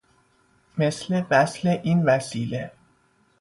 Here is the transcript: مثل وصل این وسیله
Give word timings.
مثل 0.77 1.23
وصل 1.31 1.67
این 1.83 2.03
وسیله 2.05 2.71